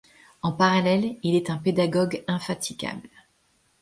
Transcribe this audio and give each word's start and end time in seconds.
En 0.41 0.51
parallèle 0.51 1.17
il 1.21 1.35
est 1.35 1.51
un 1.51 1.57
pédagogue 1.57 2.23
infatigable. 2.27 3.07